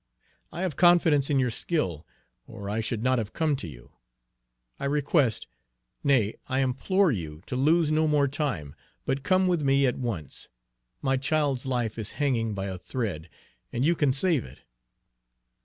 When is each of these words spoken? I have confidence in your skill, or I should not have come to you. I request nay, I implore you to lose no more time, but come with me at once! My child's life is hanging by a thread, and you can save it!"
I 0.51 0.63
have 0.63 0.75
confidence 0.77 1.29
in 1.29 1.37
your 1.37 1.51
skill, 1.51 2.07
or 2.47 2.71
I 2.71 2.79
should 2.81 3.03
not 3.03 3.19
have 3.19 3.33
come 3.33 3.55
to 3.57 3.67
you. 3.67 3.91
I 4.79 4.85
request 4.85 5.45
nay, 6.03 6.33
I 6.47 6.61
implore 6.61 7.11
you 7.11 7.43
to 7.45 7.55
lose 7.55 7.91
no 7.91 8.07
more 8.07 8.27
time, 8.27 8.73
but 9.05 9.21
come 9.21 9.47
with 9.47 9.61
me 9.61 9.85
at 9.85 9.99
once! 9.99 10.49
My 11.03 11.17
child's 11.17 11.67
life 11.67 11.99
is 11.99 12.13
hanging 12.17 12.55
by 12.55 12.65
a 12.65 12.79
thread, 12.79 13.29
and 13.71 13.85
you 13.85 13.93
can 13.93 14.11
save 14.11 14.43
it!" 14.43 14.61